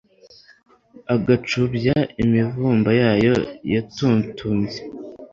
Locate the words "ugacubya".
1.15-1.97